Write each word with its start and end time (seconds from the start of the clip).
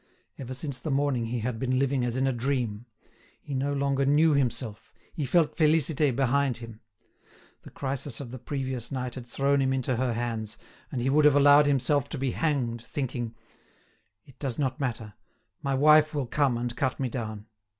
Ever 0.39 0.55
since 0.55 0.79
the 0.79 0.89
morning 0.89 1.27
he 1.27 1.41
had 1.41 1.59
been 1.59 1.77
living 1.77 2.03
as 2.03 2.17
in 2.17 2.25
a 2.25 2.33
dream; 2.33 2.87
he 3.39 3.53
no 3.53 3.71
longer 3.71 4.03
knew 4.03 4.33
himself; 4.33 4.95
he 5.13 5.27
felt 5.27 5.55
Félicité 5.55 6.15
behind 6.15 6.57
him. 6.57 6.79
The 7.61 7.69
crisis 7.69 8.19
of 8.19 8.31
the 8.31 8.39
previous 8.39 8.91
night 8.91 9.13
had 9.13 9.27
thrown 9.27 9.61
him 9.61 9.71
into 9.71 9.97
her 9.97 10.13
hands, 10.13 10.57
and 10.91 11.03
he 11.03 11.11
would 11.11 11.25
have 11.25 11.35
allowed 11.35 11.67
himself 11.67 12.09
to 12.09 12.17
be 12.17 12.31
hanged, 12.31 12.81
thinking: 12.81 13.35
"It 14.25 14.39
does 14.39 14.57
not 14.57 14.79
matter, 14.79 15.13
my 15.61 15.75
wife 15.75 16.15
will 16.15 16.25
come 16.25 16.57
and 16.57 16.75
cut 16.75 16.99
me 16.99 17.07
down." 17.07 17.45